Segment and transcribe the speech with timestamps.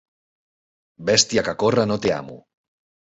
[1.09, 2.39] Bèstia que corre no té amo.